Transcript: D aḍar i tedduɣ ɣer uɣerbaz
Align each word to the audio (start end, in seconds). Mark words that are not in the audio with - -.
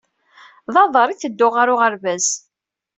D 0.73 0.75
aḍar 0.83 1.07
i 1.09 1.15
tedduɣ 1.17 1.53
ɣer 1.55 1.67
uɣerbaz 1.73 2.27